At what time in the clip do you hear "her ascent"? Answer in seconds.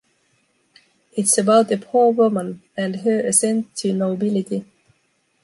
3.01-3.75